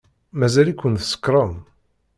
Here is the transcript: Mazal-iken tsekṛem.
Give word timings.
Mazal-iken 0.39 0.93
tsekṛem. 0.95 1.53